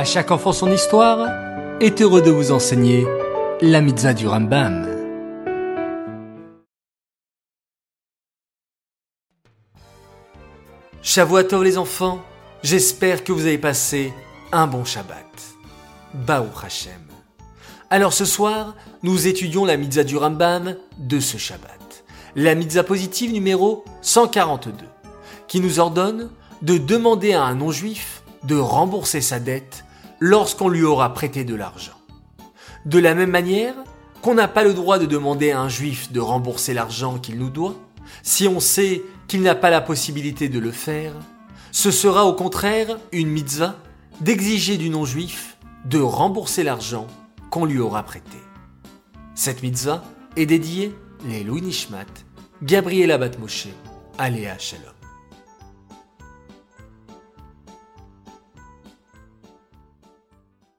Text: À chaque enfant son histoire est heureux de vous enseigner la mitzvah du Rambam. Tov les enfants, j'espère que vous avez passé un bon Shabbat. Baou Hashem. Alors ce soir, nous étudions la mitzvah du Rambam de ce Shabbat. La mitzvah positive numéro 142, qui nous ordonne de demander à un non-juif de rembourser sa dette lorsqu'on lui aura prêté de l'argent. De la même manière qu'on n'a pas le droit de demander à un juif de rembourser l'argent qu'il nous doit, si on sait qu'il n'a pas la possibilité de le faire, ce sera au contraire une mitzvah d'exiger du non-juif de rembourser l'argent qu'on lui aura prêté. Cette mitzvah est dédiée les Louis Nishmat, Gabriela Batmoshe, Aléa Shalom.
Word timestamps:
À 0.00 0.04
chaque 0.04 0.30
enfant 0.30 0.54
son 0.54 0.72
histoire 0.72 1.28
est 1.78 2.00
heureux 2.00 2.22
de 2.22 2.30
vous 2.30 2.52
enseigner 2.52 3.06
la 3.60 3.82
mitzvah 3.82 4.14
du 4.14 4.26
Rambam. 4.26 4.88
Tov 11.02 11.62
les 11.62 11.76
enfants, 11.76 12.22
j'espère 12.62 13.24
que 13.24 13.32
vous 13.32 13.44
avez 13.44 13.58
passé 13.58 14.14
un 14.52 14.66
bon 14.66 14.86
Shabbat. 14.86 15.26
Baou 16.14 16.46
Hashem. 16.64 16.92
Alors 17.90 18.14
ce 18.14 18.24
soir, 18.24 18.76
nous 19.02 19.26
étudions 19.26 19.66
la 19.66 19.76
mitzvah 19.76 20.04
du 20.04 20.16
Rambam 20.16 20.76
de 20.96 21.20
ce 21.20 21.36
Shabbat. 21.36 22.04
La 22.36 22.54
mitzvah 22.54 22.84
positive 22.84 23.34
numéro 23.34 23.84
142, 24.00 24.72
qui 25.46 25.60
nous 25.60 25.78
ordonne 25.78 26.30
de 26.62 26.78
demander 26.78 27.34
à 27.34 27.42
un 27.42 27.54
non-juif 27.54 28.22
de 28.44 28.56
rembourser 28.56 29.20
sa 29.20 29.38
dette 29.38 29.84
lorsqu'on 30.20 30.68
lui 30.68 30.82
aura 30.82 31.12
prêté 31.14 31.44
de 31.44 31.54
l'argent. 31.54 31.98
De 32.84 32.98
la 32.98 33.14
même 33.14 33.30
manière 33.30 33.74
qu'on 34.22 34.34
n'a 34.34 34.48
pas 34.48 34.64
le 34.64 34.74
droit 34.74 34.98
de 34.98 35.06
demander 35.06 35.50
à 35.50 35.60
un 35.60 35.68
juif 35.68 36.12
de 36.12 36.20
rembourser 36.20 36.74
l'argent 36.74 37.18
qu'il 37.18 37.38
nous 37.38 37.50
doit, 37.50 37.74
si 38.22 38.46
on 38.46 38.60
sait 38.60 39.02
qu'il 39.28 39.42
n'a 39.42 39.54
pas 39.54 39.70
la 39.70 39.80
possibilité 39.80 40.48
de 40.48 40.58
le 40.58 40.70
faire, 40.70 41.14
ce 41.72 41.90
sera 41.90 42.26
au 42.26 42.34
contraire 42.34 42.98
une 43.12 43.28
mitzvah 43.28 43.76
d'exiger 44.20 44.76
du 44.76 44.90
non-juif 44.90 45.56
de 45.84 45.98
rembourser 45.98 46.62
l'argent 46.62 47.06
qu'on 47.50 47.64
lui 47.64 47.78
aura 47.78 48.02
prêté. 48.02 48.38
Cette 49.34 49.62
mitzvah 49.62 50.04
est 50.36 50.46
dédiée 50.46 50.94
les 51.24 51.42
Louis 51.44 51.62
Nishmat, 51.62 52.06
Gabriela 52.62 53.18
Batmoshe, 53.18 53.68
Aléa 54.18 54.58
Shalom. 54.58 54.99